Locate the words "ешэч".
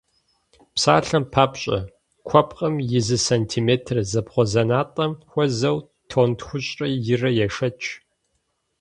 7.45-7.79